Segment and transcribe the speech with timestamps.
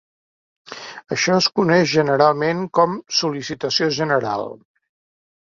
[1.15, 4.49] Això és coneix generalment com "sol·licitació general".